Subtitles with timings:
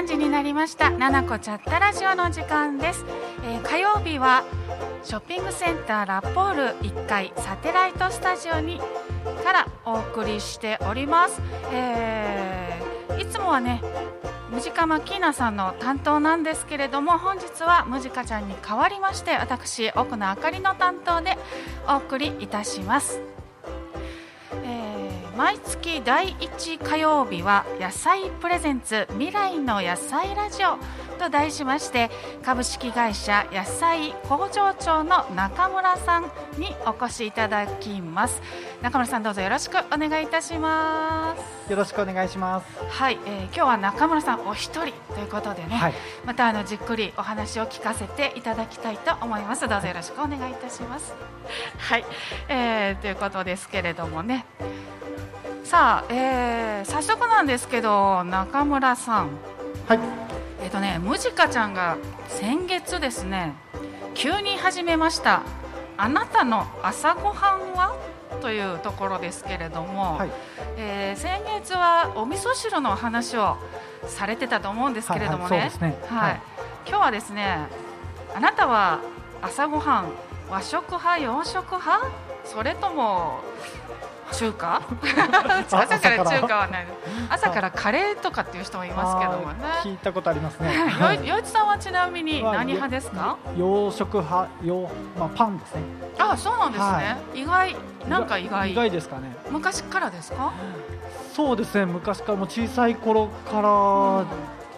[0.00, 3.04] 3時になりました「ななこチャットラジオ」の時間です、
[3.44, 4.44] えー火曜日は
[5.02, 8.80] ショッピングセンターラポール1階サテライトスタジオに
[9.44, 11.40] からお送りしております、
[11.72, 12.69] えー
[13.20, 13.82] いつもはね
[14.50, 21.36] ムジカマキーナさんの担当なんですけれども本日はムジカちゃんに代わりまして私奥野あかりの担当で
[21.86, 23.20] お送りいたします。
[24.64, 25.00] えー
[25.36, 30.76] 毎月第1火曜日は「野菜プレゼンツ未来の野菜ラジオ」
[31.20, 32.10] と題しまして
[32.42, 36.22] 株式会社野菜工場長の中村さん
[36.58, 38.40] にお越しいただきます
[38.80, 42.66] 中村さんどうぞよろしくお願いいたしますよろしくお願いします。
[42.88, 45.94] はい、えー今日は中村さんお一人ということでね、はい、
[46.26, 49.68] またあのじっくりお話を聞かせていただきたいと思います。
[49.68, 51.14] どうぞよろしくお願いいたします。
[51.78, 52.04] はい、
[52.48, 54.46] えーということですけれどもね。
[55.62, 59.28] さあ、えー早速なんですけど中村さん、
[59.86, 60.00] はい、
[60.60, 61.96] えっ、とねムジカちゃんが
[62.28, 63.54] 先月ですね
[64.14, 65.42] 急に始めました。
[65.96, 67.96] あなたの朝ごはんは？
[68.40, 70.30] というところですけれども、はい、
[70.78, 73.58] えー先月はお味噌汁の話を
[74.06, 77.66] されてたと思うんですけれどもね、今日はですね
[78.34, 79.00] あなたは
[79.42, 80.12] 朝ごはん
[80.48, 82.08] 和食派洋食派？
[82.44, 83.40] それとも
[84.32, 84.80] 中華？
[85.70, 86.24] 朝から。
[86.24, 86.86] 中華はない。
[87.28, 89.64] 朝からカレーとかっていう人もいますけどもね。
[89.82, 90.68] 聞いたことありますね。
[90.88, 91.16] はい。
[91.18, 93.36] よいよいちさんはちなみには何派ですか？
[93.56, 95.82] 洋食派、洋、まあ、パンですね。
[96.18, 97.76] あそうなんですね、は意外。
[98.08, 98.72] なんか意外。
[98.72, 99.36] 意外ですかね。
[99.50, 100.52] 昔からですか？
[101.34, 104.24] そうですね、昔からもう小さい頃から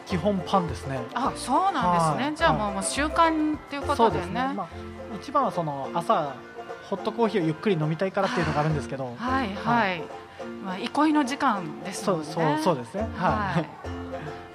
[0.06, 1.00] 基本パンですね。
[1.14, 2.34] あそうなんですね、はい。
[2.34, 4.52] じゃあもう,、もう習慣っていうことでね。
[4.54, 4.66] まあ、
[5.16, 6.32] 一番はその朝
[6.92, 9.14] ホットコーヒーをゆっくり飲みたいからっていうのがあるんですけど。
[9.16, 10.02] はいはい、
[10.62, 12.26] まあ憩いの時間ですもんね。
[12.26, 13.08] そう、そう、そうですね。
[13.16, 13.62] ははい。
[13.62, 13.66] い。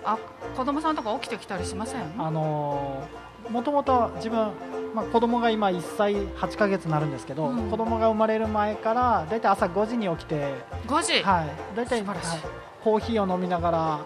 [0.06, 0.20] あ
[0.56, 2.14] 子供さんとか起きてきたりしません？
[2.20, 4.52] あのー、もともと自分、
[4.94, 7.72] まあ、子供が今1歳8ヶ月になるんですけど、うん。
[7.72, 10.54] 子供が生まれる前からだいたい朝5時に起きて、
[10.86, 12.30] 5時、はい、だいたい、素晴らしい。
[12.30, 12.40] はい。
[12.84, 14.00] コーヒーを飲みながら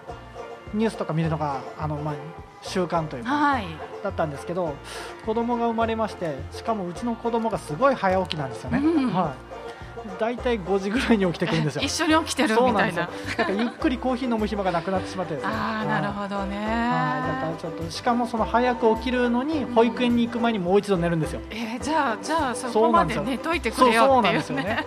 [0.73, 2.15] ニュースとか見るのがあの、まあ、
[2.61, 3.65] 習慣というかはい。
[4.03, 4.75] だったんですけど
[5.25, 9.13] 子供が生まれましてしかもうちの子供がすごい早起きなんですよね、うん。
[9.13, 9.35] は
[10.17, 11.81] い、だいたい5時ぐらいに起きてくるんですよ。
[11.85, 13.01] 一緒に起きてるそうみたいな。
[13.01, 13.45] なんですよ。
[13.45, 15.51] なんかゆっくりコーヒー飲む暇がなくなってしまってですね。
[15.53, 21.41] ああなるほどね、はい、だからちょっとしかもその早く起きるのに保育園に行く前にもう一度寝るんですよ。
[21.49, 24.85] えーじゃあじゃあそこまそうなんで寝といてくそうれよってそうなんいうねですよね。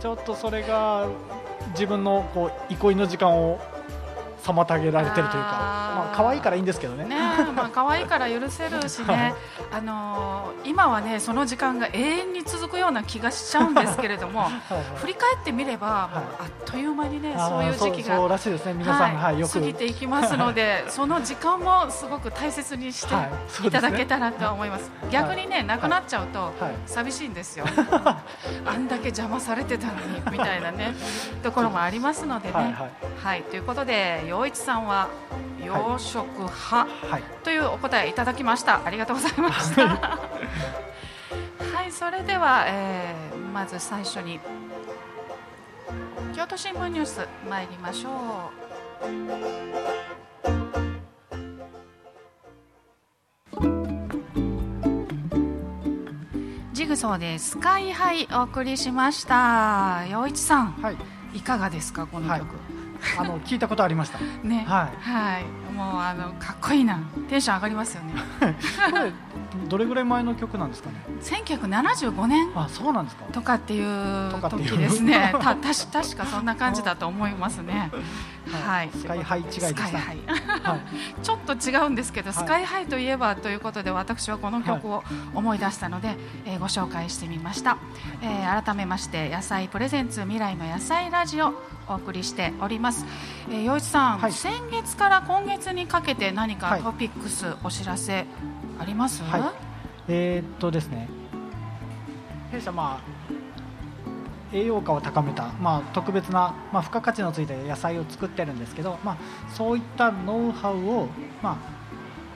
[0.00, 1.06] ちょっとそれが
[1.70, 3.58] 自分のこう憩いの時間を
[4.44, 5.96] 妨げられてるというか、あー。
[5.96, 7.04] まあ可愛いからいいんですけどね。
[7.04, 7.15] ね
[7.52, 9.34] まあ可愛いから許せるしね、はい。
[9.72, 14.48] あのー今はねその時間が永遠に続くような気がしちゃうんですけれども
[14.96, 16.14] 振り返ってみれば、はい。
[16.16, 18.74] もうあっという間にねそういう時期がそうらしいですね。
[18.74, 23.28] 皆さん、はい、過ぎていきますのでその時間もすごく大切にしては
[23.64, 23.70] い。
[23.70, 26.52] ただけたらと思います、逆にねなくなっちゃうとはい。
[26.86, 27.64] 寂しいんですよ、
[28.66, 30.94] あんだけ邪魔されてたのにみたいなね
[31.42, 32.54] ところもありますのでね。
[32.54, 32.88] はいは、
[33.22, 33.42] はい。
[33.42, 35.08] ということで陽一さんは
[35.64, 38.84] 洋食派、はいというお答えいただきました。
[38.84, 39.86] ありがとうございました。
[39.88, 40.26] は
[41.86, 41.92] い。
[41.92, 44.38] それでは、えーまず最初に
[46.34, 49.86] 京都新聞ニュース参りましょう。
[56.74, 60.04] ジグソーでスカイハイお送りしました。
[60.10, 60.96] 陽一さんはい。
[61.34, 62.65] いかがですかこの曲、はい
[63.18, 64.18] あの聞いたことありました。
[64.42, 64.64] ね。
[64.66, 65.10] はい。
[65.10, 65.44] はい。
[65.72, 66.98] もうあのかっこいいな。
[67.28, 68.14] テンション上がりますよね。
[68.40, 68.46] こ
[68.98, 69.12] れ
[69.68, 73.24] どれぐらい前の曲なんですかね？1975年あ、そうなんですか。
[73.32, 75.34] とかっていう時ですね。
[75.40, 77.90] たたし確かそんな感じだと思いますね。
[78.64, 78.90] はい。
[78.94, 79.68] スカイハイ違いでした。
[79.68, 80.18] スカイハイ。
[80.26, 80.80] はい。
[81.22, 82.44] ちょっと違うんですけど、はい。
[82.44, 85.02] スカイハイといえばということで私はこの曲を
[85.34, 87.76] 思い出したので、えーご紹介してみました、
[88.22, 91.52] えー改めまして野菜プレゼンツ未来の野菜ラジオ
[91.88, 93.04] お送りしております、
[93.48, 94.32] えー、陽一さん、はい。
[94.32, 96.82] 先月から今月にかけて何かはい。
[96.82, 98.26] トピックスお知らせ
[98.78, 99.42] あります、はい。
[100.08, 101.08] えーっとですね。
[102.50, 103.36] 弊社まあ
[104.52, 109.16] 栄養価を高めた、まあ、特別な、まあ、付加価値のついた野菜を作ってるんですけど、まあ、
[109.52, 111.08] そういったノウハウを、
[111.42, 111.56] まあ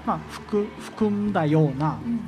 [0.04, 2.20] まあ、含含んだような、うん。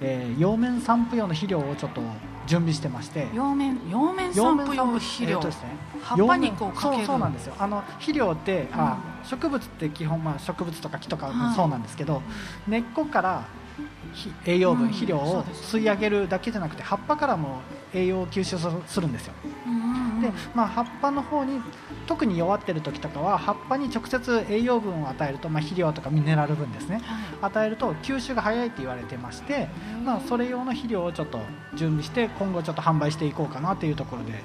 [0.00, 2.00] えー、葉面散布用の肥料をちょっと
[2.46, 3.26] 準備してまして。
[3.34, 5.68] 葉面葉面散布用肥料、えーとですね、
[6.02, 6.96] 葉っぱにこうかける。
[6.96, 7.54] そうそうなんですよ。
[7.58, 12.22] あの肥料って、あう植物って基本、まあ、植物とか木とかそうなんですけど、
[12.66, 13.57] 根っこからひ
[14.46, 17.60] 栄養分、うん肥料を吸い上げるだけじゃなくて葉っぱからも
[17.94, 19.34] 栄養を吸収するんですよ。
[20.20, 21.60] で、まあ、葉っぱの方に
[22.06, 27.00] 特に弱ってる時とかは葉っぱに直接栄養分を与えると、まあ、肥料とかミネラル分ですね。
[27.04, 27.28] はい。
[27.40, 29.68] 与えると吸収が早いって言われてまして、
[30.04, 31.40] まあ、それ用の肥料をちょっと
[31.74, 34.42] 準備して今後ちょっと販売していこうかなというところで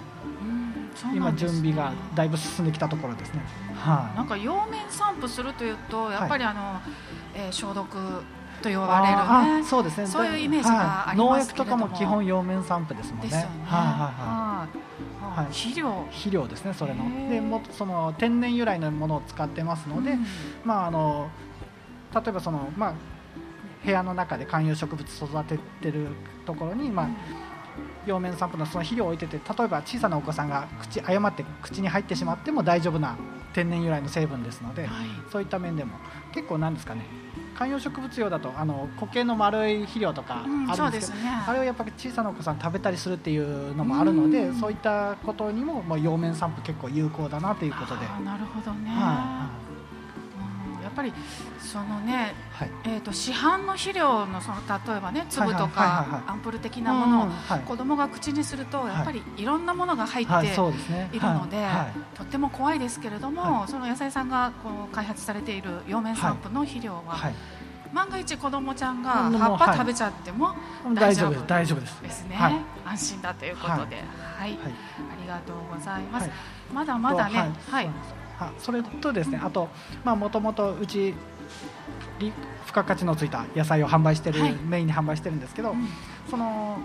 [1.13, 3.41] 今準備がだいぶ進んできたところですね。
[3.75, 6.81] はい、なんか葉面散布するというとやっぱりあの、
[7.36, 7.97] えー消毒
[8.63, 9.62] と言わあれるね。
[9.62, 10.07] あそうですね。
[10.07, 11.83] そういうイメージがありますけれども。
[11.86, 13.30] はい農薬とかも基本葉面散布ですもんね。
[13.30, 13.63] ですよね。
[13.65, 14.68] はいはいは
[15.27, 15.33] い。
[15.36, 15.44] はい。
[15.44, 15.54] はい。
[15.54, 16.06] 肥料。
[16.10, 17.30] 肥料ですねそれの。
[17.30, 20.25] でもその天然由来のものを使ってますので、うん。
[20.63, 21.30] まああの
[22.15, 22.94] 例えばそのまあ
[23.86, 26.07] 部屋の中で観葉植物育ててる
[26.45, 27.10] ところに、まあ、
[28.06, 33.18] 葉面散布のその肥料を置いてて例えば小さなお子さんが口誤って口に入ってしまっても大丈夫な
[33.51, 35.07] 天然由来の成分ですので、はい。
[35.31, 35.98] そういった面でも
[36.33, 37.01] 結構なんですかね
[37.53, 41.29] 観葉植物用だとあの固形の丸い肥料とかうんあるですけど、そうんですね。
[41.47, 44.59] あれをやっぱり小さなお子さん食べたりするっていうのもあるので、うん。
[44.59, 49.62] そういったことにも、まあ、葉面散布結構有効だなということで、なるほどね、はうんやっ
[50.94, 51.13] ぱり
[51.60, 52.69] そのね、いはい。
[52.86, 57.30] えー、と市販の肥料のその例えばね粒とかはいアンプル的なものを
[57.66, 59.45] 子供が口にするとやっぱりい。
[59.45, 60.54] ろんなものが入っはい、て
[61.16, 61.66] いるので、
[62.16, 67.36] とっても怖いですけれども、はその野菜さんがこう開発されている葉面散布の肥料は、はい。
[67.94, 69.78] 万が一子供ちゃんがうん葉っぱはい。
[69.78, 70.56] 食べちゃっても
[70.96, 71.44] 大丈夫です。
[71.48, 72.01] 大丈夫です。
[72.01, 72.56] ですね、はい。
[72.86, 73.86] 安心だということで、はい。
[73.86, 74.50] はい。
[74.50, 74.57] あ
[75.22, 76.30] りがとうございます。
[76.30, 76.38] はい。
[76.74, 77.89] まだまだね、はい
[78.38, 79.69] はい、はいそれとですねあと
[80.03, 81.13] まあもともとうち
[82.19, 82.31] り
[82.62, 84.53] 付加価値のついた野菜を販売してる、はい。
[84.53, 85.88] メインに販売してるんですけど、うん。
[86.30, 86.80] その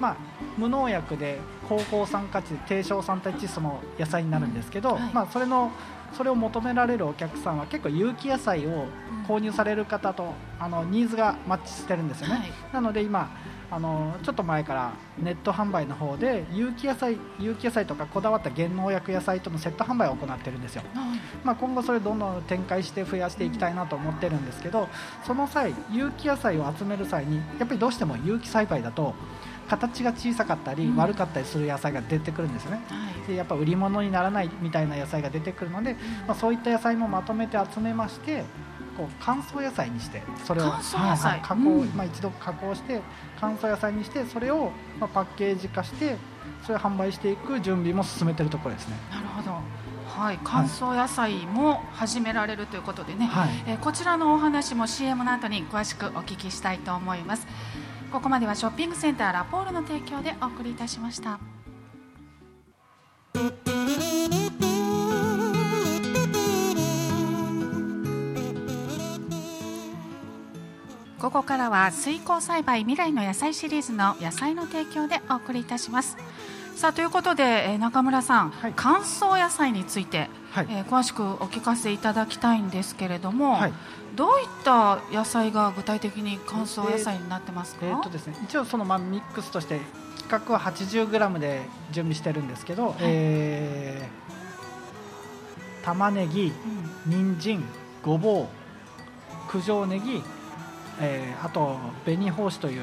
[0.00, 0.16] まあ
[0.56, 1.38] 無農薬で
[1.68, 5.70] 高抗酸化値低硝酸体窒素の野菜になるんですけど、はいまあそれの
[6.16, 8.86] それを求められるお客さんは結構有機野菜を
[9.26, 12.34] 購入される方とあのニーズがマッチしてるんですよね。
[12.34, 13.28] はいなので今
[13.68, 20.82] あのちょっと前からネット販売の方で有機野菜有機野菜とかこだわった原農薬野菜とのセット販売を行ってるんですよ。
[20.94, 24.88] はいまあ、今後それどんどん展開して増やしていきたいなと思ってるんですけど
[25.24, 29.14] その際有機野菜を集める際にやっぱりどうしても有機栽培だと
[29.66, 32.82] 形が小さかったりうん悪かったりする野菜が出てくるんですよね。
[32.88, 35.96] はいでやっぱ売り物にならないみたいな野菜が出てくるので、
[36.26, 38.44] まあ、そういった野菜もまとめて集めまして
[38.96, 43.00] こう乾燥野菜にしてそれを乾燥野菜はいはい加工、うんまあ、一度加工して
[43.40, 46.16] 乾燥野菜にしてそれをまあパッケージ化して
[46.62, 48.96] それを販売していく準備も進めてるところですね。
[49.10, 49.86] なるほど。
[50.06, 57.46] はい、乾燥野菜も始められるということでね、はいえーこちらのお話も CM の後に詳しくお聞きしたいと思います。
[58.16, 61.38] ここまではショッピングセンターラポールの提供でお送りいたしました。
[71.18, 76.16] ここからは水耕栽培未来の野菜シリーズの野菜の提供でお送りいたします。
[76.76, 78.72] さあということで、えー中村さん、はい。
[78.76, 80.66] 乾燥野菜について、はい。
[80.68, 83.72] えー詳しくお聞かせいただきたいんですけれども、はい。
[84.14, 89.80] どういった野菜が具体的に乾燥野菜になってますか、えーっとですね、一応そのまあミックスとして
[90.18, 91.62] 規格は 80g で
[91.92, 94.26] 準備してるんですけど、えー
[95.86, 96.52] 玉ねぎ、
[97.06, 97.64] 人参、
[98.04, 100.20] ごぼう、九条ネギ、
[101.00, 102.82] えーあと紅胞子という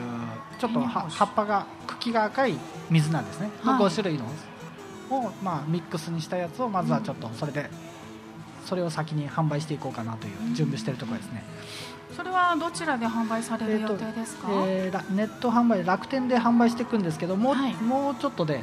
[0.59, 2.55] ちょっと葉っぱが茎が赤い
[2.89, 3.79] 水なんですね、はい。
[3.79, 4.25] の5種類の
[5.09, 7.69] を、まあ、ミックスにしたやつをまずはちょっとそれで、
[8.65, 11.43] それを先に販売していこうかなという準備しているところですね。
[12.15, 17.73] それはどちらで販売される予定ですか、えーらネット販売楽天で販売していくんですけどもう,、はい。
[17.75, 18.61] もうちょっとで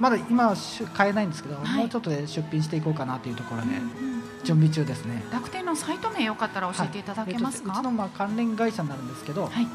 [0.00, 0.56] まだ今は
[0.94, 1.78] 買えないんですけど、はい。
[1.80, 5.22] もうちょっとで出品していこうかなというところでうんうん準備中ですね。
[5.32, 7.78] 楽天のサイト名よかったら教えていただけますか、はい。
[7.78, 9.62] えーとうちのまあ関連会社になるんですけど、はい。
[9.62, 9.68] えー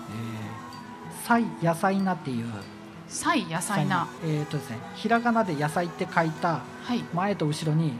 [1.25, 2.45] サイ野菜菜っていう。
[3.07, 7.03] サイ野菜なえーとですねひらがなで野菜って書いたはい。
[7.13, 7.93] 前と後ろに、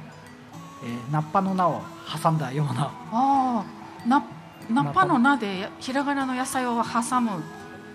[0.84, 1.82] えー、ナッパの名を
[2.22, 2.92] 挟んだような。
[3.12, 4.24] ああな
[4.70, 7.44] ナッパの名でひらがなの野菜を挟む。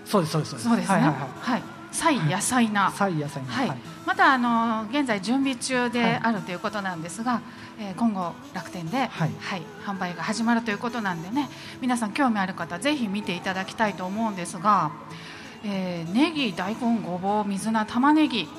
[0.05, 0.59] そうですそうです。
[0.59, 0.95] そうですね。
[0.95, 1.29] はいはいはい。
[1.39, 3.69] はいサイ野菜な、サイ野菜菜。
[3.69, 3.77] はい。
[4.05, 6.19] またあの現在準備中ではい。
[6.23, 7.41] あるということなんですが、
[7.79, 9.31] えー今後楽天で、はい。
[9.85, 11.49] 販売が始まるということなんでね
[11.81, 14.91] 皆さん興味ある方ぜひ見ていただきたいと思うんですが、
[15.63, 18.49] えーネギ大根ごぼう水菜玉ねぎ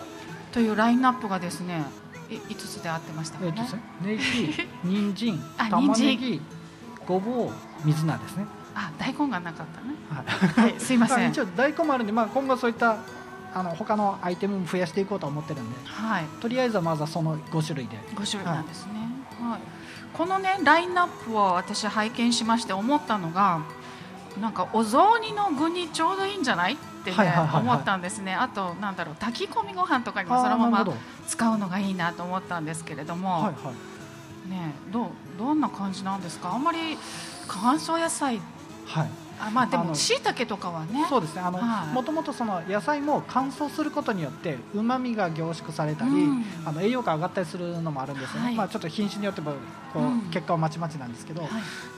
[0.53, 1.85] というラインナップがですね
[2.31, 3.55] い5つで合ってましたかね。
[3.57, 6.43] えーね、ネギ、 人参あ、玉ね人ぎ、
[7.07, 8.47] ごぼう、水菜ですね。
[8.77, 9.95] あ大根がなかったね。
[10.11, 10.69] はい。
[10.71, 11.31] はいすいません。
[11.31, 12.97] 一応大根もあるんで、まあ今後そういった
[13.55, 15.79] あの他のアイテムも増やしていこうと思ってるんで。
[15.85, 16.25] はい。
[16.41, 17.97] とりあえずはまずはその5種類で。
[18.15, 18.93] 5種類なんですね、
[19.41, 19.61] はい。
[20.13, 23.61] このねラインナップを私拝見しまして思ったのが
[24.41, 27.63] なんかお雑煮の具にちょうどいいんじゃないってね、はいはいはいはい。
[27.63, 28.35] 思ったんですね。
[28.35, 30.87] あとなんだろう炊き込みご飯とかにもそのまま
[31.27, 33.51] 使うのがいいなと思ったんですけれども、はいは
[34.47, 34.51] い。
[34.51, 35.09] ねどう
[35.39, 36.53] どんな感じなんですか？
[36.53, 36.99] あんまり
[37.47, 38.41] 乾燥野菜
[38.87, 39.11] はい
[39.41, 41.07] あまあでも椎茸とかはね。
[41.09, 41.43] そうですね。
[41.43, 41.95] あの、はい。
[41.95, 46.45] もともとその野菜も乾燥することによってうまみが凝縮されたり、うん。
[46.65, 48.55] あの栄養価上がったりするのもあるんですよね、はい。
[48.55, 49.53] まあ、ちょっと品種によっても
[49.93, 50.21] こう、うん。
[50.31, 51.51] 結果はまちまちなんですけど、はい。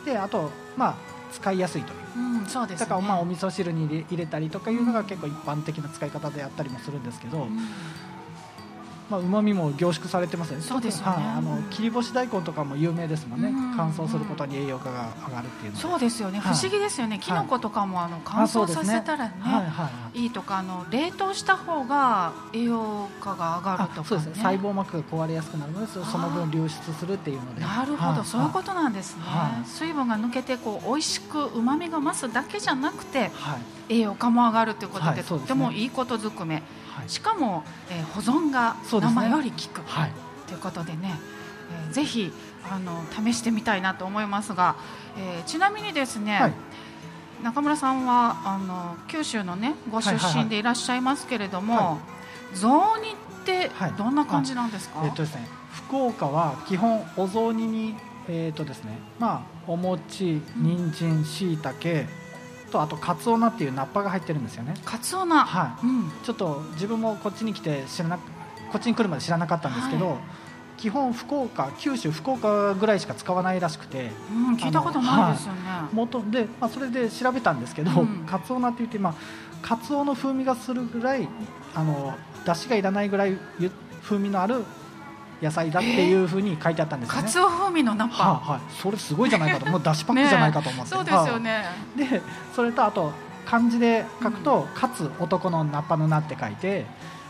[0.05, 0.95] であと、まあ、
[1.33, 2.19] 使いやすいという。
[2.41, 2.87] うん、そうですね。
[2.87, 7.59] だからまあお味噌汁に入れたりとかいうのが結構一般的な使い方でやったりもするんですけど、うん
[9.09, 10.65] まあ、旨味も凝縮されてますよね。
[10.65, 11.13] そうですよね。
[11.13, 11.25] はい。
[11.37, 13.75] あの切り干し大根とかも有名ですもんね、うん。
[13.77, 16.55] 乾燥することに栄養価が上がるっていうそうですよね、はい。
[16.55, 19.55] 不思議ですよね、キノコとかもあの乾燥させたらね、はい。
[19.55, 20.27] はいはいい。
[20.27, 24.35] いとかあの冷凍した方が栄養価が上がるとか、ね、あそうですね。
[24.37, 27.61] 細胞膜が壊れやすくなるのでそその分流出するっていうので。
[27.61, 28.25] なるほど、はい。
[28.25, 29.69] そういうことなんですね、はい。
[29.69, 33.57] 水分が抜けてこう美味しくうまみが増すだけじゃなくては
[33.89, 33.95] い。
[33.95, 36.57] 栄養価も上がるということで、とってもいいことずくめ。
[36.57, 36.65] はい
[37.07, 39.83] しかも、えー保存が生より効く。
[39.87, 40.13] はい。
[40.47, 41.15] ということでね、
[41.89, 42.33] えーぜひ
[42.71, 44.77] あの試してみたいなと思いますが、
[45.19, 46.53] えーちなみにですね、はい。
[47.43, 51.99] 中村さんはあの九州のねご出はいはいはい身でいらっしゃいますけれども、は
[52.55, 53.93] 雑煮ってはい。
[53.93, 57.95] どんな感じなんですか、えっとですね福岡は基本お雑煮に
[58.29, 62.07] えっとですねまあお餅人参しいたけ
[62.77, 64.75] とあとかつお菜っていうナッパが入ってるんですよね。
[64.85, 68.23] かつお菜、はうん、ちょっと自分もこっちに来て知らなこ
[68.79, 70.19] っちに来るまで知らなかったんですけど、はい。
[70.77, 74.11] 基本福岡九州福岡ぐらいしか使わないらしくて。
[74.31, 75.61] うん、聞いたことないですよね。
[75.93, 78.27] 元で、まあ、それで調べたんですけど、うん。
[78.27, 81.29] かつお菜って言って、まあ、かつおの風味がするぐらい
[81.75, 82.15] あの
[82.45, 83.71] 出汁がいらないぐらいゆ
[84.03, 84.65] 風味のある
[85.43, 87.23] 野菜だっていうふうに書いてあったんですよね。
[87.23, 89.67] かつお風味のナッパ、はいはい、それすごいじゃないかと。
[89.67, 91.55] もう出汁パックじゃないかと思って、そうですよね。
[91.97, 92.23] はいで
[92.55, 93.13] それとあと
[93.47, 96.85] 漢字で書くと「かつ男のナッパの名」って書いて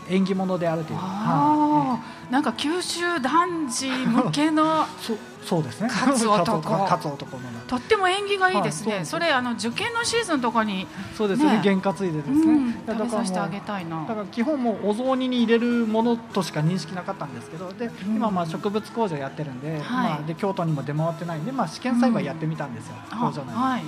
[0.09, 1.99] 縁起物であるという、はあ。
[2.29, 4.85] あ、なんか九州男児向けの
[5.36, 5.89] いそうそうですね。
[5.89, 6.61] かつ男。
[6.85, 8.95] かつ男の名とっても縁起がいいですね。
[8.95, 11.57] はいそれあの受験のシーズンとかに、そうですよね。
[11.57, 11.61] ね。
[11.63, 14.01] 験担いでですね、うん、食べさせてあげたいな。
[14.07, 18.15] だから基本もうお雑煮に入れるものとしか認識なかったんですけどでうん。
[18.15, 20.09] 今まあ植物工場やってるんで,、はい。
[20.09, 23.53] まあ、で京都にも出回ってないんで、まあ、試験栽培やってみたんですよ、あ工場内で。
[23.53, 23.83] はい。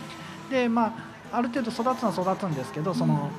[0.49, 0.85] でま
[1.31, 3.29] あある程度育つのは育つんですけどその、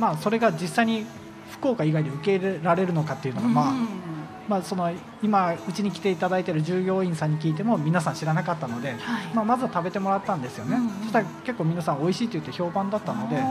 [0.00, 1.06] まあ、それが実際に
[1.50, 4.15] 福岡以外で受け入れられるのかっていうのが、まあうん
[4.48, 4.90] まあ、その
[5.22, 8.98] 今うちに来ていただいている従業員さんに聞いても皆さん知らなかったので、はい。
[9.34, 10.90] まあ、まずは食べてもらったんですよね、うんうん。
[11.00, 13.42] そしたら結構皆さん美味しいって言って評判だったので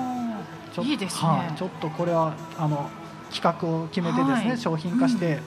[0.73, 1.27] ちょいいですね。
[1.27, 2.89] はいちょっとこれはあの
[3.33, 4.57] 企画を決めてですね、はい。
[4.57, 5.39] 商品化して、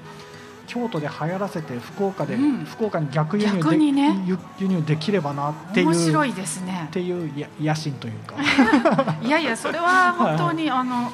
[0.67, 2.65] 京都で流行らせて福岡で、うん。
[2.65, 4.23] 福岡に逆輸入で逆にね。
[4.27, 6.87] 輸輸入できればなっていう面白いですね。
[6.89, 6.91] っ。
[6.91, 8.37] ていうや野心というか。
[9.23, 11.11] いやいやそれは本当にあの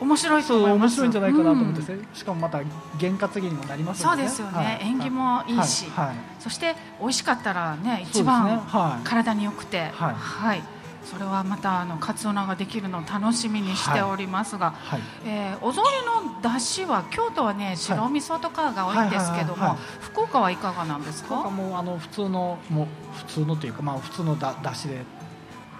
[0.00, 0.64] 面白いとそう。
[0.72, 1.74] 面白いんじゃないかなと思ってうん。
[1.74, 2.60] ですね、しかもまた
[2.98, 4.78] 験担ぎにもなりますそうですよね、はい。
[4.82, 6.06] 縁起もいいし、はい。
[6.08, 6.16] はい。
[6.38, 9.06] そして美味しかったらね一番はい。
[9.06, 10.62] 体に良くて、はい。
[11.04, 15.00] それはまたあのカツオナができるのを楽しみにしておりますが、はい。
[15.24, 25.04] えーお雑煮の出汁は京都はね白味噌とかが多いんですけども福岡はいかがなんです福岡かもあの普通のもう普通のというかまあ普通のだだしで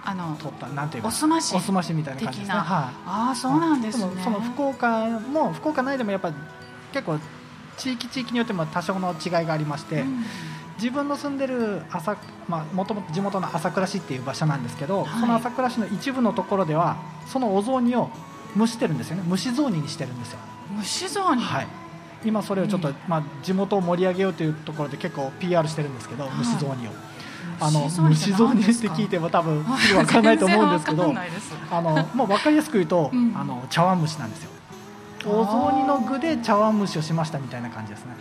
[0.03, 2.55] あの取ったなんていうかおすましおすましみたいな感じですね。
[2.55, 2.65] はい。
[2.65, 4.05] ああそうなんですね。
[4.05, 6.31] もその福岡も福岡内でもやっぱ
[6.91, 7.19] 結構
[7.77, 10.23] 地域地域によっても多少の違いがありまして、うん。
[10.77, 12.17] 自分の住んでる朝
[12.47, 15.21] まあもともと地元の朝倉市っていう場所なんですけど、はい。
[15.21, 18.09] その朝倉市の一部のところではそのお雑煮を
[18.57, 19.23] 蒸してるんですよね。
[19.29, 20.39] 蒸し雑煮にしてるんですよ、
[20.77, 21.67] 蒸し雑煮、はい。
[22.25, 22.95] 今それをちょっと、うん。
[23.07, 26.37] まあ、地元を盛り上げようというところで結構 PR してるんですけど、はい。
[26.37, 26.91] 蒸し雑煮を
[27.59, 30.13] あの蒸蒸し雑煮って聞いても多分分か？
[30.17, 31.13] らないと思うんですけど
[31.71, 33.33] あのもう分かりやすく言うと、うん。
[33.35, 34.51] あの茶碗蒸しなんですよ。
[35.25, 38.15] お雑煮の具で茶碗蒸しをしましたみたいな感じですね。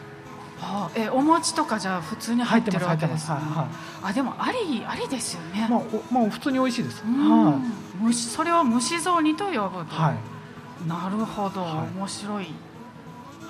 [0.60, 3.66] はあ、えお餅とかじゃあ普通に入ってるわけですあ
[4.14, 7.02] でもありありですよね、まあ、おまあ、普通に美味しいです。
[7.02, 7.44] うん。
[7.46, 7.58] は
[8.04, 9.56] 蒸しそれを蒸し雑煮と呼ぶ。
[9.86, 9.98] と、い。
[9.98, 10.86] はい。
[10.86, 11.98] なるほど、はい。
[11.98, 12.54] 面白い、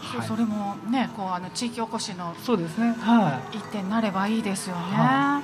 [0.00, 0.27] はい。
[0.29, 2.95] それもねこうあの地域おこしのそうですね。
[3.00, 4.83] は一点になればいいですよね。
[4.97, 5.43] は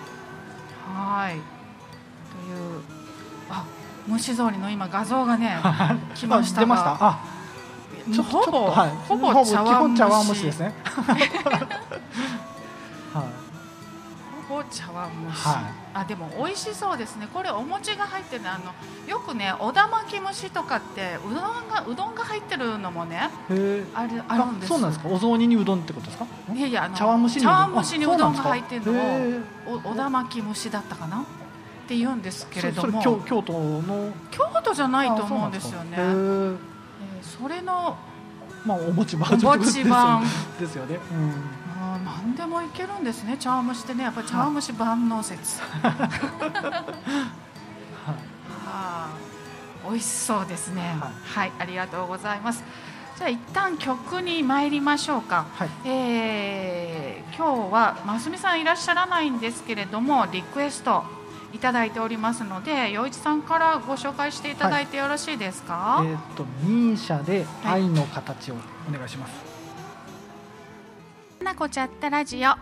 [0.94, 2.80] はいという
[3.50, 3.64] あ
[4.08, 5.58] 蒸し雑煮の今画像がね
[6.14, 6.16] い。
[6.16, 6.96] 来ましたがあ出ました。
[7.00, 7.18] あ、
[8.12, 8.90] ちょほぼ、はい。
[9.08, 10.74] ほぼ茶碗蒸しですね。
[14.70, 15.64] 茶碗蒸し、はい。
[15.94, 17.28] あでも美味しそうですね。
[17.32, 18.72] これお餅が入ってるのあの
[19.08, 23.30] よくねおだまき蒸しとかってうどんがうどんが入ってるのもね
[23.94, 24.68] あるあるんです。
[24.68, 25.08] そうなんですか？
[25.08, 26.26] お雑煮にうどんってことですか？
[26.54, 31.22] いやいやあの茶碗蒸しに茶碗蒸しにうどんが入ってるのをおおだまき蒸しだったかな？
[31.22, 31.24] っ
[31.88, 33.02] て言うんですけれども。
[33.02, 34.12] それ京京都の？
[34.30, 35.96] 京都じゃないと思うんんですよね。
[35.96, 36.58] へーえー
[37.22, 37.96] それの
[38.64, 39.90] まあお餅バージョンってことですよね。
[39.90, 40.24] お餅版
[40.58, 40.98] ですよね。
[41.12, 41.32] うん
[41.96, 43.36] あー何でもいけるんですね。
[43.38, 44.04] 茶碗蒸しってね。
[44.04, 45.60] やっぱり茶碗蒸し万能説、
[48.66, 49.08] あ。
[49.84, 50.96] ー美味しそうですね。
[51.00, 52.64] ははい、ありがとうございます。
[53.16, 55.70] じゃあ一旦曲に参りましょうか、はい。
[55.84, 61.04] えー今日はますみさんいらっしゃらないんですけれどもリクエスト
[61.52, 68.54] いただいておりますので陽一さんからご紹介していただいてよろしいですか、えっ、とミーシャで愛の形を
[68.88, 69.55] お願いします。
[71.46, 72.56] なこちゃったラジオ、えー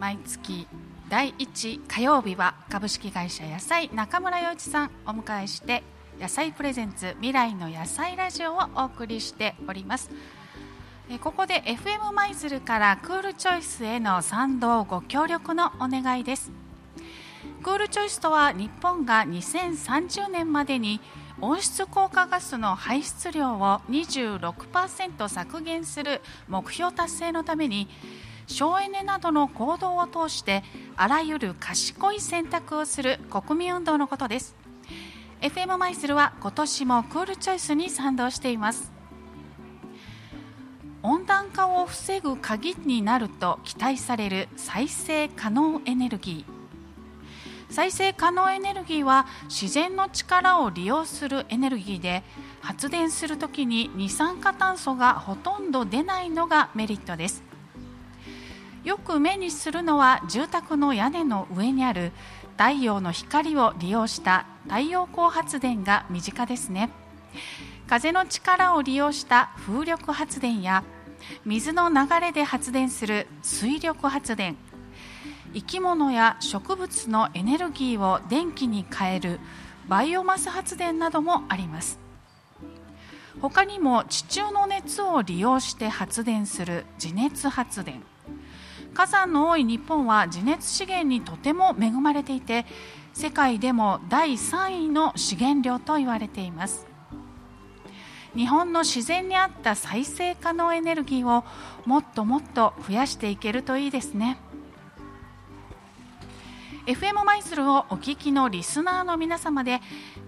[0.00, 0.68] 毎月
[1.08, 5.82] 第1火曜日は株式会社野菜中村洋一さんお迎えして
[6.20, 10.08] 野菜プレゼンツ未来の野菜ラジオをお送りしております。
[11.10, 16.52] えーここで FM 舞鶴からクールチョイスへの賛同ご協力のお願いです。
[17.64, 21.00] クールチョイスとは日本が2030年までに
[21.42, 27.88] 温室効果ガスの排出量を26%削減する目標達成のために
[28.46, 30.62] 省エネなどの行動を通して
[30.96, 34.54] あらゆる賢い選択をする国民運動のことです。
[35.40, 38.92] FM マイスルは今年もクールチョイスに賛同しています。
[41.02, 46.59] 温暖化を防ぐ鍵になると期待される再生可能エネルギー。
[47.70, 52.24] 再生可能エネルギーは自然の力を利用するエネルギーで
[52.60, 57.42] 発電するときに二酸化炭素がほとんど出ないのがメリットです。
[58.82, 62.12] よく目にするのは住宅の屋根の上にある
[62.56, 66.90] 太陽の光を利用した太陽光発電が身近ですね。
[67.86, 70.82] 風の力を利用した風力発電や
[71.44, 74.56] 水の流れで発電する水力発電
[75.52, 79.40] 生き物や植物のエネルギーを電気に変える
[79.88, 81.98] バイオマス発電などもあります。
[83.40, 88.02] 他にも地中の熱を利用して発電する地熱発電。
[88.94, 92.66] 火山の多い日本は地熱資源にとても恵まれていて
[93.12, 96.86] 世界でも第3位の資源量と言われています。
[98.36, 101.44] 日本の自然に合った再生可能エネルギーを
[101.84, 104.38] もっともっと増やしていけるといいですね。
[106.86, 109.80] FM マイズルをお聞きのリスナーの皆様で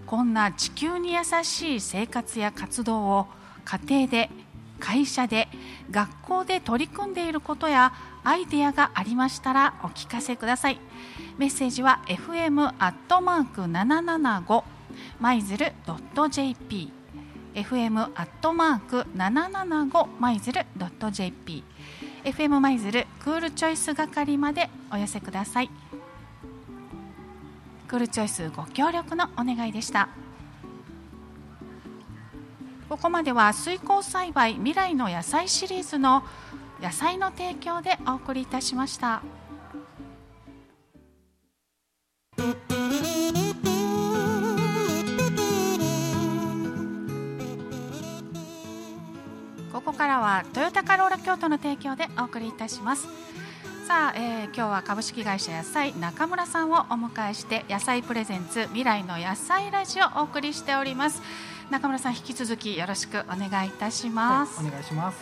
[0.05, 3.27] こんな地球に優しい生活や活動を
[3.65, 4.29] 家庭で
[4.79, 5.47] 会社で
[5.89, 10.79] 学校で取り組んでいることやアイデアがありましたらお聞かせください。
[11.37, 14.63] メッセージは fm.775
[15.19, 16.91] マイズルドット .jp
[17.55, 21.63] fm.775 マイズルドット .jp
[22.23, 25.69] FM マイズルクールチョイス係までお寄せください。
[27.93, 30.09] クールチョイスご協力のお願いでした。
[32.89, 36.23] ここまでは水耕栽培未来の野菜シリーズの
[36.81, 39.21] 野菜の提供でお送りいたしました。
[49.71, 53.07] ここからはトヨタカローラ京都の提供でお送りいたします。
[53.93, 61.21] さあ、えー今日は株式会社野菜中村さんをお迎えして野菜プレゼンツ未来の野菜ラジオをお送りしております。
[61.69, 65.19] 中村さん引き続きよろしくお願いいたします、はいお願いします。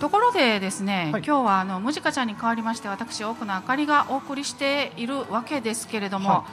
[0.00, 1.22] ところでですね、はい。
[1.24, 6.44] 今日はあのムジカちゃんに代わりまして私奥野あかりがお送りしているわけですけれども、は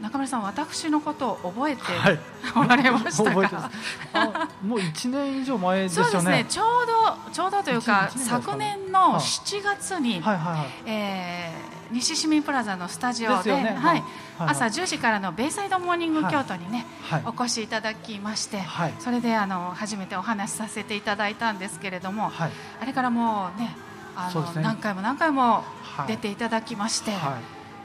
[0.00, 2.18] 中村さん私のことを覚えてはい。
[2.56, 3.76] おられましたか、覚えてます。
[4.12, 6.10] あ、もう一年以上前ですよね。
[6.10, 6.44] そうですね。
[6.48, 8.76] ちょうどちょうどというか昨ね。
[8.80, 9.20] 年のはい。
[9.20, 10.66] 7月に、はいはいはい。
[10.86, 13.76] えー西市民プラザのスタジオでね。
[13.78, 14.02] はい。
[14.38, 14.48] はい。
[14.48, 17.22] 朝10時からのベイサイドモーニングはい京都にね、はい。
[17.26, 18.94] お越しいただきまして、はい。
[18.98, 22.50] それであの初めてお話しさせていただいたんですけれども、はい。
[22.80, 23.76] あれからもうね
[24.16, 24.62] あのね。
[24.62, 25.62] 何回も何回も
[25.96, 26.08] はい。
[26.08, 27.38] 出ていただきまして、は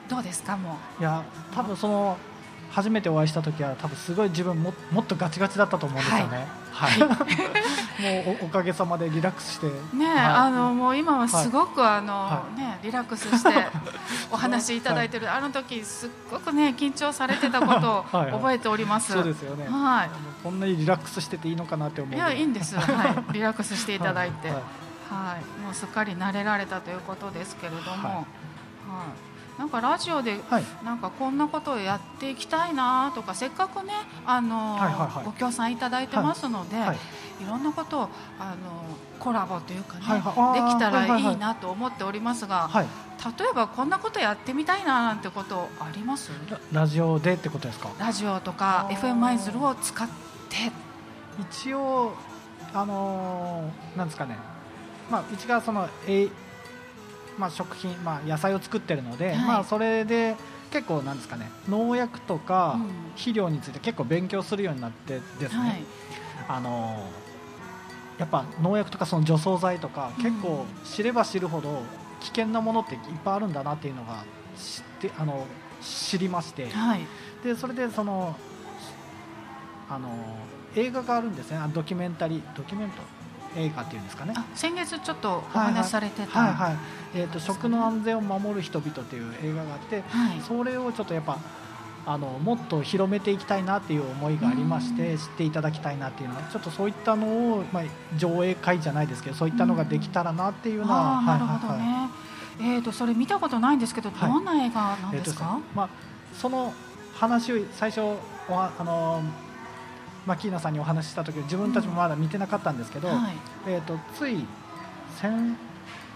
[0.09, 1.01] どうですかもい。
[1.01, 2.17] いや多分その
[2.71, 6.47] 初めてお会いした時は多分すごい自分ももっとガチガチだったと思うんですよね。
[6.71, 6.99] はい。
[8.25, 9.67] もうおおかげさまでリラックスして。
[9.67, 10.17] うね、はい。
[10.17, 13.49] あのもう今はすごく、あのはねリラックスして
[14.31, 18.25] お話いただいてる、あの時すっごくね緊張されてたことを はい。
[18.25, 19.11] はい覚えております。
[19.11, 19.67] そうですよね。
[19.67, 20.09] はい。
[20.43, 22.15] こんなにリラックスしてていいのかなって思う。
[22.15, 22.81] いやいいんです、は
[23.29, 24.61] い、リラックスしていただいて、はは
[25.37, 25.41] い。
[25.61, 25.65] い。
[25.65, 28.15] もうすっかり慣れられたということですけれども、はい。
[28.15, 29.28] はい
[29.59, 30.63] なんかラジオではい。
[30.85, 33.91] なんかこんなことをやっていきたいなとかせっかくね
[34.25, 35.25] あの、はいはいはい。
[35.25, 36.97] ご協賛いただいてますので、はい。
[37.43, 38.55] い、ろんなことをあの
[39.19, 40.61] コラボというかね、はいはい。
[40.61, 41.33] できたらはいはいはい。
[41.33, 42.87] いいなと思っておりますが、はい。
[43.37, 46.31] 例えばこんなことやってみたいななんてことあります？
[46.49, 47.89] ララジオでってことですか？
[47.99, 48.95] ラジオとかあー。
[48.95, 50.71] FM 舞鶴を使って。
[51.51, 52.13] 一応
[52.73, 54.37] あのーなんですかね。
[55.11, 56.29] まあうちがそのえ
[57.39, 59.37] まあ食品まあ野菜を作ってるので、はい。
[59.37, 60.35] まあそれで
[60.71, 62.89] 結構なんですかね農薬とかうん。
[63.15, 65.83] 肥料について結構勉強するようになってですね、はい。
[66.47, 67.29] あのー
[68.19, 70.23] やっぱ農薬とかその除草剤とかうん。
[70.23, 71.81] 結構知れば知るほど
[72.19, 74.25] 危険なものっていっぱいあるんだなっていうのが
[74.57, 75.45] 知ってあの
[75.81, 76.69] 知りまして。
[76.69, 76.99] はい。
[77.43, 78.35] でそれでその
[79.89, 80.09] あの
[80.75, 81.57] 映画があるんですね。
[81.57, 83.01] あドキュメンタリードキュメント
[83.55, 84.33] 映画っていうんですかね。
[84.35, 86.77] あ先月ちょっとお話しされてた、はいはい、
[87.15, 90.41] えー、と食の安全を守る人々という映画があってはい。
[90.41, 91.37] それをちょっとやっぱ
[92.05, 97.83] あのもっと広めていきたいなっていう思いがありまして知っていただきたいなっていうのはちょっとそういったのを、まあ、
[98.17, 102.09] 上映会じゃないですけどそういったのができたらなっていうのは、ああなるほどはいね、
[102.61, 104.29] えー、とそれ見たことないんですけど、はい。
[104.29, 105.89] どんな映画なんえーとですか、まあ、
[106.33, 106.73] その
[107.13, 109.21] 話を最初おはあ
[110.25, 113.33] のマキーナさんにお話しした時自分たちもまだ見てなかったんですけど、はい。
[113.67, 114.45] えー、とつい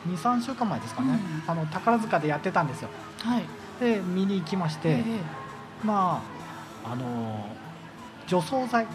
[0.07, 2.89] 23週間前ですかね、うあの宝塚でやってたんですよ。
[3.19, 3.43] はい。
[3.79, 5.03] で見に行きまして、え
[5.83, 6.21] ま
[6.83, 7.47] ああの
[8.27, 8.87] 除草剤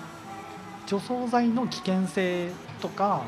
[0.87, 3.23] 除草剤の危険性とか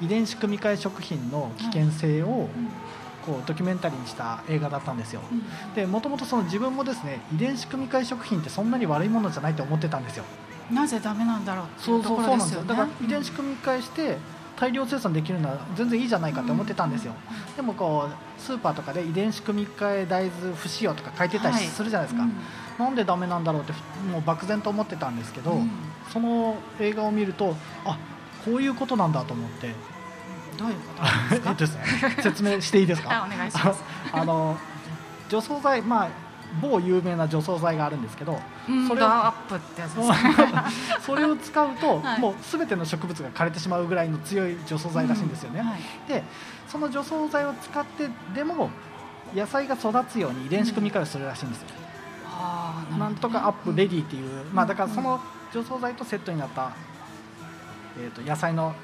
[0.00, 2.68] え遺伝子組み換え食品の危険性をうん。
[3.24, 5.22] こうドキュメンタリーにした映画だったんですよ。
[5.32, 5.74] うん。
[5.74, 10.24] でもともとその自分もですね遺伝子組み換え食品ってそんなに悪いものじゃないと思ってたんですよ
[10.72, 12.60] なぜダメなんだろうっていそううとそうそうなんですよ。
[12.62, 14.18] ころですよねだから遺伝子組み換えして
[14.56, 17.12] 大量生産できるのは全然いいじゃないかって思ってたんですよ、
[17.56, 22.32] でもこうスーパーとかで遺伝子組み換え大豆不使用とか書いてたりはいするじゃないですか、うん。
[22.78, 23.72] なんでダメなんだろうって
[24.12, 25.70] もう漠然と思ってたんですけど、うん。
[26.12, 27.98] その映画を見るとあ
[28.44, 29.74] こういうことなんだと思って。
[30.56, 33.10] どういうことです えか説明していいですか？
[33.24, 33.82] あお願いします。
[34.12, 34.56] あの
[35.28, 36.08] 除草剤まあ
[36.60, 38.38] 某有名な除草剤があるんですけど
[38.68, 40.08] うんそれをダーアップってやつです。
[40.08, 40.16] ね
[41.00, 42.20] それを使うと、 はい。
[42.20, 45.80] もう全ての植物が枯れてしまうぐらいの強い除草剤らしいんですよね、うんはい。
[46.08, 46.24] で
[46.68, 48.70] その除草剤を使ってでも
[49.34, 51.68] 野菜が育つように遺伝子組み換えをするらしいんですよ、
[52.30, 55.20] あーなんとかアップレディっていう、まあ、だからその
[55.52, 56.70] 除草剤とセットになった、
[57.98, 58.74] えー、と野菜の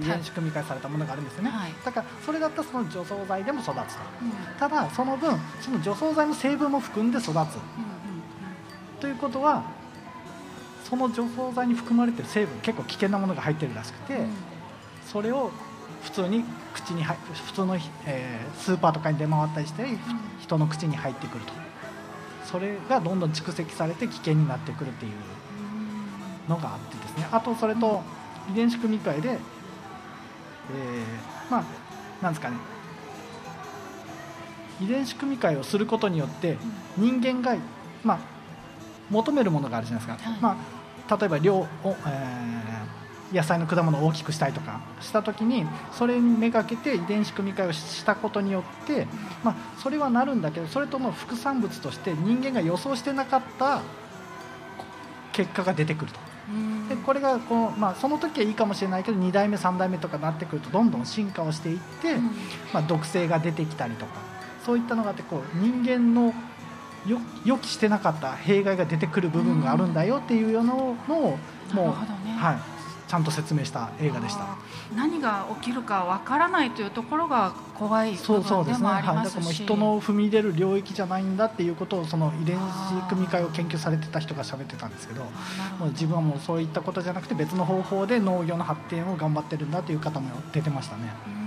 [0.00, 1.72] 遺伝子組み換えされたものがあるんですよね、はい。
[1.84, 3.80] だからそれだったらその除草剤でも育つと。
[4.22, 7.28] うんただその分その除草剤の成分も含んで育つ。
[7.28, 7.46] うんうん
[9.00, 9.64] ということは
[10.88, 14.28] その除草剤に含まれてる成分結構危険なものが入ってるらしくて、うん。
[15.06, 15.50] それを
[16.02, 17.76] 普通に口に入普通の、
[18.06, 19.86] えースーパーとかに出回ったりして、
[20.40, 21.52] 人の口に入ってくると。
[22.44, 25.12] それがどんどん蓄積されて危険になってくるっていう
[26.48, 27.26] のがあってですね。
[27.32, 28.02] あとそれと
[28.50, 29.38] 遺伝子組み換えで、
[30.70, 31.64] えーまあ
[32.22, 32.56] なんですかね。
[34.80, 36.56] 遺伝子組み換えをすることによって
[36.96, 37.56] 人間が、
[38.04, 38.18] まあ、
[39.10, 40.40] 求めるものがあるじゃないですか、はい。
[40.40, 40.56] ま
[41.08, 42.62] あ、例えば量を、えー
[43.32, 49.06] 野菜の果物を大きくしたいとかした時にそれにめがけて遺伝子組み換えをしたことによって、
[49.42, 53.80] まあ、それはなるんだけどそれとの副産物として人間が予想してなかった
[55.32, 56.20] 結果が出てくると。
[56.48, 56.88] うん。
[56.88, 62.30] でこれがこの、まあ、その時はいいかもしれないけど2代目3代目とかなってくるとどんどん進化をしていって、うん。
[62.72, 64.12] まあ、毒性が出てきたりとか
[64.64, 66.32] そういったのがあってこう人間の
[67.06, 71.38] よ予期してなかった弊害が出てくる部分があるんだよっていうようなのをも
[71.74, 71.74] う、
[72.24, 72.32] ね。
[72.38, 72.58] はい、
[73.12, 74.56] ちゃんと説明した映画でした。
[74.96, 85.24] 何が起きるかわからないというところが怖いそう部分でもありますし、人の踏み入れる領域じゃないんだっていうことをその遺伝子組み換えを研究されてた人が喋ってたんですけど
[85.78, 91.12] もう自分はもうそういったことじゃなくて別の方法で農業の発展を頑張ってるんだという方も出てましたね。
[91.26, 91.32] うん。
[91.34, 91.42] うん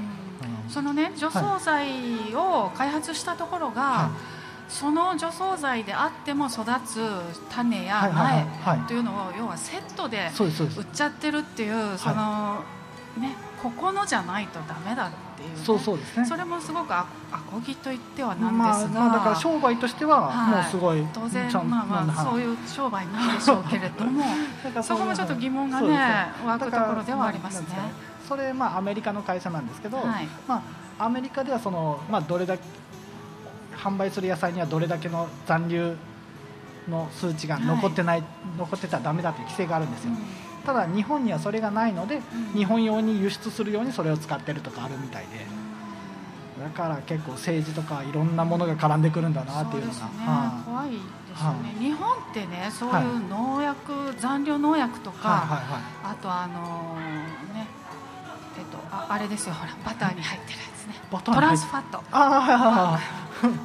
[0.70, 4.12] そのね除草剤を開発したところが、は
[4.68, 7.00] その除草剤であっても育つ
[7.50, 8.88] 種いやはいはい苗はい。
[8.88, 12.64] というのを要はセットで売っちゃってるっていうその、
[13.20, 16.26] ねここのじゃないとダメだっていうね、そうそうですね。
[16.28, 20.62] それもすごくあアコギと言ってはなんまあですが、まあだから商売としてははい。
[20.62, 22.26] もうすごい当然ちゃんまあまあはい。
[22.26, 24.24] そういう商売なんでしょうけれども。
[24.84, 27.68] そこもちょっと疑問がね湧くところではありますね。
[28.28, 30.28] それまあアメリカの会社なんですけど、はい。
[30.48, 30.62] ま
[31.00, 32.64] あアメリカではそのまあどれだけ
[33.86, 35.96] 販売する野菜にはどれだけの残留
[36.90, 38.24] の数値が残ってない、
[38.58, 40.12] 残ってたらダメだっていう規制があるんですよ、
[40.66, 42.20] ただ日本にはそれがないので、う
[42.56, 42.58] ん。
[42.58, 45.46] 日本用に輸出するようにそれを使ってるとかあるみたいで、
[46.64, 56.98] だから結構政治とかいろんなものが絡んでくるんだなっていうのが、怖いですよね、は日本ってねそういう農薬、残留農薬といか、はいはいあとあの
[57.54, 57.68] ね
[58.58, 59.54] えっとああれですよ。
[59.54, 60.96] ほらバターに入ってるやつね。
[61.24, 62.02] トランスファット。
[62.12, 63.00] あ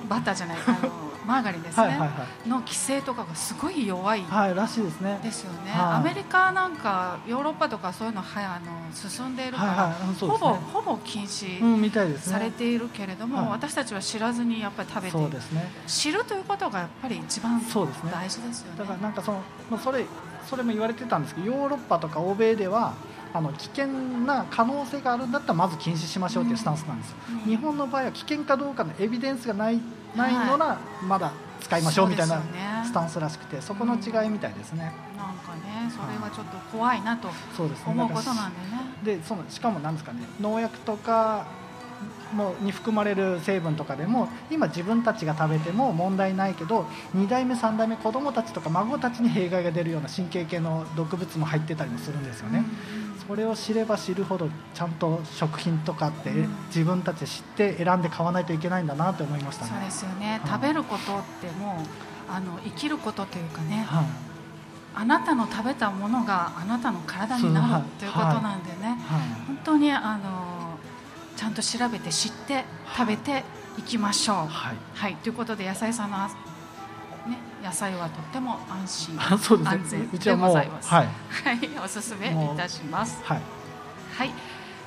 [0.08, 2.48] バターじゃないあのマーガリンですね、あはいはいはい。
[2.48, 4.22] の規制とかがすごい弱い。
[4.22, 5.20] はいらしいですね。
[5.22, 5.92] ですよね、はい。
[5.96, 10.08] アメリカなんかヨーロッパとかそういうのはあの進んでいるから、はいはい。
[10.08, 13.48] うんそうほぼほぼ禁止されているけれども、はい。
[13.50, 15.70] 私たちは知らずにやっぱり食べているね。
[15.86, 18.10] 知るということがやっぱり一番そうですね。
[18.12, 18.78] 大事ですよね。
[18.78, 20.04] だからなんかその、まあ、それ
[20.48, 22.94] それも言われてたんですけどヨーロッパとか欧米では
[23.32, 27.38] あの危険な可能性があるんだったらまず禁止しましょうっていうスタンスなんですよ、うん。
[27.50, 29.80] 日本の場合は危険かどうかのエビデンスがない
[30.16, 32.42] ないのならまだ使いましょうみたいな
[32.84, 37.28] スタンスらしくてそこの違いみたいですね、なんかねそれはちょっと怖いなと
[37.86, 39.18] 思うことなんでね。
[39.18, 41.46] でそのしかもなんですかね農薬とか
[42.32, 52.64] もに含まれる成分とかでも今自分たちが食べても問題ないけど2代目3代目子供たちとか孫たちに弊害が出るような神経系の毒物も入ってたりもするんですよね、
[53.26, 59.70] それを知れば知るほどちゃんと食品とかってうん自分たちで知って選んで買わないといけないんだなって思いましたね。
[59.72, 60.50] そうですよね、はい。
[60.50, 63.84] 食べることってもうあの生きることというかね。
[63.88, 64.04] はい。
[64.92, 69.20] あなたの食べたものがあなたの体になるということなんでね、はい。
[69.46, 70.49] 本当にあの
[71.40, 73.44] ちゃんと調べて知って食べて
[73.78, 74.36] いきましょう。
[74.46, 74.76] はい。
[74.94, 79.38] はい、ということで野菜さんのあ、ね、野菜はとっても安心安
[79.86, 80.90] 全でございます。
[80.90, 81.06] はい。
[81.06, 83.22] はい、おすすめいたします。
[83.24, 83.40] はい。
[84.18, 84.34] はい。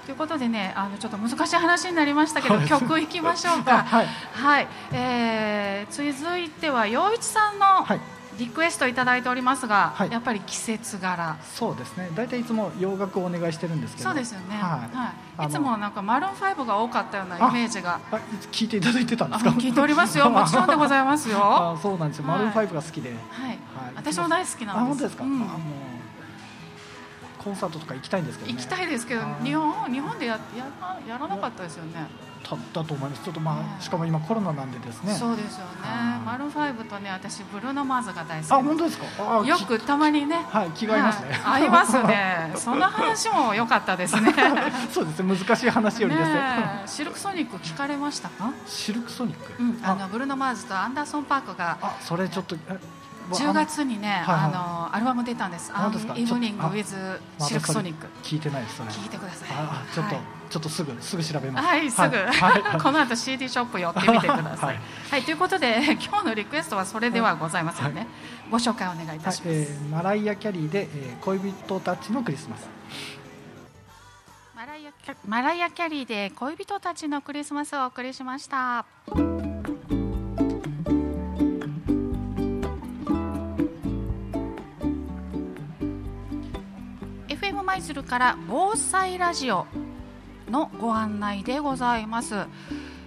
[0.06, 2.68] ということでね、あのちょっと難しい話になりましたけど、はい。
[2.68, 3.78] 曲いきましょうあか。
[3.90, 4.08] はい。
[4.34, 11.38] はい、えー、続いては陽一さんのはいリクエストいただいておりますが、はいやっぱり季節柄。
[11.44, 14.56] そうですね大体いつも洋楽をお願いしてるんですけどそうですよね。
[14.56, 15.50] はいはい。
[15.50, 18.00] いつもなんかマルーンファイブが多かったようなイメージが。
[18.12, 18.20] あ
[18.52, 19.52] 聞いていただいてたんであすか？
[19.52, 20.30] 聞いておりますよ。
[20.30, 21.40] もちろんでございますよ。
[21.40, 23.14] はあそうなんですよ、はいマルーンファイブが好きで、い。
[23.14, 23.20] は
[23.52, 23.58] い、
[23.96, 24.84] 私も大好きなんです。
[24.84, 25.50] あ本当ですか、うんあもう
[27.44, 32.08] コンサートとか行きたいんですけどね行きたいですけど日本日本でややらやらなかったですよね。
[32.44, 33.24] ただと思います。
[33.24, 35.14] ちょっとまねあしかも今コロナなんでですね。
[35.16, 35.72] そうですよね。
[35.82, 36.18] は。
[36.18, 36.26] い。
[36.26, 38.52] マルファイブとね、私ブルーノマーズが大好き。
[38.52, 39.46] あ本当ですか？
[39.46, 40.46] よくたまにね。
[40.50, 41.64] はい気が合いますね、はい。
[41.64, 42.52] 合いますね。
[42.56, 44.34] その話も良かったですね。
[44.92, 45.36] そうですね。
[45.38, 46.34] 難しい話よりです。
[46.34, 48.52] ねシルクソニック聞かれましたか？
[48.68, 49.96] シルクソニック、うん、ああ。
[49.96, 52.78] のブルーノマーズとアンダーソンパークがあそれちょっとえ
[53.32, 55.72] 10月にね、はいはいあのアルバム出たんです。
[55.74, 56.16] 本当ですか？
[56.18, 58.08] イブニングウィズあシルクソニック。
[58.22, 59.50] 聞いてないですそれ聞いてください。
[59.52, 64.76] あちょっと、はいちょっとすぐすぐ調べますはい、すぐ、はい この後 CD ショップ寄ってみてください。
[64.76, 68.02] ははいい、ということで 今日のリクエストはそれではございませんね。
[68.02, 68.08] はい
[68.52, 69.42] ご紹介お願いいたはいします。
[69.46, 72.70] えーマライア・キャリーで、えー恋人たちのクリスマス
[74.56, 78.86] マライアキャマライアキャリーで恋人たちのクリスマスをお送りしました。
[87.84, 89.68] するから防災ラジオ
[90.50, 92.36] のご案内でございます。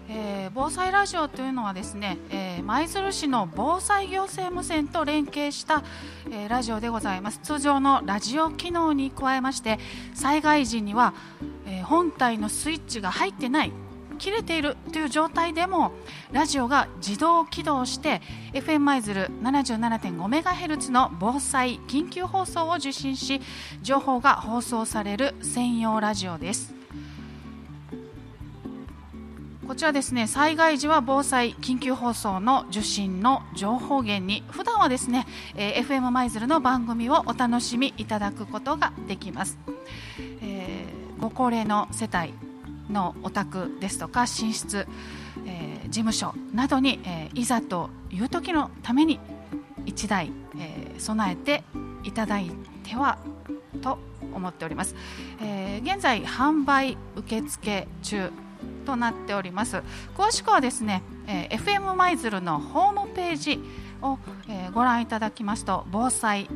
[0.09, 5.83] えー防災ラジオというのはですね、えー舞鶴市の防災行政無線と連携した、
[6.31, 9.79] えーラジオでございます通常のラジオ機能に加えまして
[10.15, 11.15] 災害時には、
[11.67, 13.73] え本体のスイッチが入ってない
[14.17, 15.93] 切れているという状態でも
[16.33, 18.21] ラジオが自動起動して
[18.53, 23.41] FM 舞鶴 77.5MHz の防災緊急放送を受信し
[23.83, 26.75] 情報が放送される専用ラジオです。
[29.67, 35.27] こちらですね災害時は防災緊急放送の受信の情報源に普段はですね、
[35.57, 39.59] えー FM 舞鶴の番組をお楽しみいただくことができます、
[40.41, 42.35] えーご高齢の世帯
[42.91, 44.87] のお宅ですとか寝室、
[45.47, 49.21] えー事務所などに、えーいざという時のために
[49.85, 51.63] 1台、えー備えて
[52.03, 52.51] いただい
[52.83, 53.19] ては
[53.83, 53.99] と
[54.35, 54.95] 思っております、
[55.41, 58.31] えー現在販売受付中
[58.85, 59.83] となっております。
[60.17, 63.61] 詳しくはですね、えー FM 舞鶴のホームページ
[64.03, 64.19] を、
[64.49, 66.49] えーご覧いただきますと防災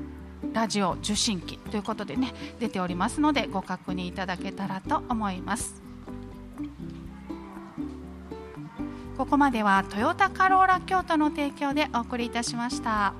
[0.52, 5.79] ラジオ受信機ということでね出ておりますのでご確認いただけたらと思います。
[9.20, 13.12] ここまではトヨタカローラ京都の提供でお送りいたしました。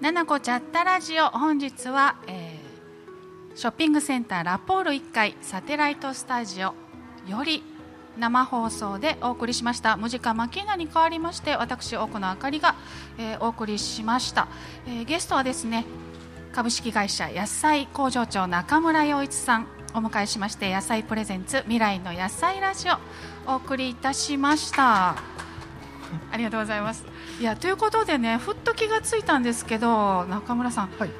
[0.00, 6.74] ななこチャッタラジオ本日は、えーショッピングセンターラポール1階サテライトスタジオ
[7.28, 7.64] より
[8.16, 9.96] 生放送でお送りしました。
[9.96, 12.76] ムジカマキーナに代わりまして私奥野あかりが、
[13.18, 14.46] えーお送りしました、
[14.86, 15.84] えーゲストはですね
[16.52, 25.16] 株式会社野菜工場長中村洋一さんお迎えしまして野菜プレゼンツ未来の野菜ラジオお送りいたしました。
[26.30, 27.06] ありがとうございます。
[27.40, 31.10] いやということでねふっと気がついたんですけど中村さん、はい、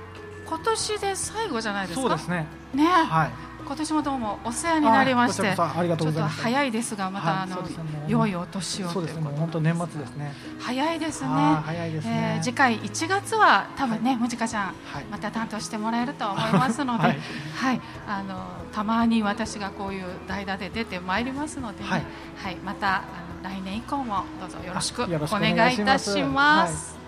[0.47, 2.03] 今年で最後じゃないですか？
[2.03, 2.47] そうですね。
[2.75, 3.31] ね、はい
[3.64, 6.42] 今年もどうもお世話になりまして、ありがとうございます。
[6.42, 10.33] 早いですが、また、はい、あの、良いお年をそうですね、もう本当年末ですね。
[10.59, 11.29] 早いですね。
[11.29, 12.35] 早いですね。
[12.37, 14.75] えー、次回1月は多分ね、ムジカちゃん、
[15.11, 17.18] また担当してもらえると思いますので、 はい、
[17.55, 22.05] はい、あのたまに私がこういう代打で出てまいりますので、ね、はい、
[22.37, 23.01] はい、またあ
[23.44, 26.98] の来年以降もどうぞよろしくお願いいたします。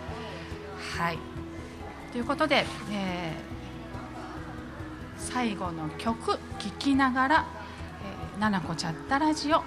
[0.99, 1.19] はい、
[2.13, 3.54] ということで、えー
[5.25, 6.39] 最後の曲聴
[6.79, 7.45] きながら
[8.35, 9.63] 「えー、ななこちゃったラジオ」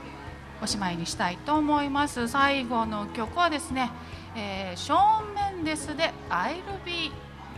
[0.61, 2.27] おしまいにしたいと思います。
[2.27, 3.91] 最後の曲はですね、
[4.35, 7.11] えー、ショーン・メンデスで「I'll be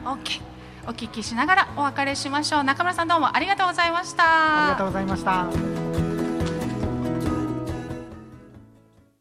[0.03, 0.41] OK」
[0.87, 2.63] お聞きしながらお別れしましょう。
[2.63, 4.23] 中村さんどうもありがとうございました。
[4.63, 6.08] ありがとうございました。